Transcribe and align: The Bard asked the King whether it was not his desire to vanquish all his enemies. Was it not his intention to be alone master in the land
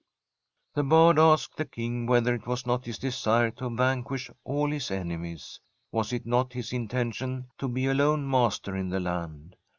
The 0.73 0.81
Bard 0.83 1.19
asked 1.19 1.57
the 1.57 1.65
King 1.65 2.07
whether 2.07 2.33
it 2.33 2.47
was 2.47 2.65
not 2.65 2.85
his 2.85 2.97
desire 2.97 3.51
to 3.51 3.69
vanquish 3.69 4.31
all 4.43 4.71
his 4.71 4.89
enemies. 4.89 5.59
Was 5.91 6.11
it 6.11 6.25
not 6.25 6.53
his 6.53 6.73
intention 6.73 7.51
to 7.59 7.67
be 7.67 7.85
alone 7.85 8.27
master 8.27 8.75
in 8.75 8.89
the 8.89 8.99
land 8.99 9.57